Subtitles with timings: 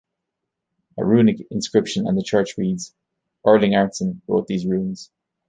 [0.97, 2.95] A runic inscription on the church reads:
[3.45, 5.11] "Erling Arnson wrote these runes".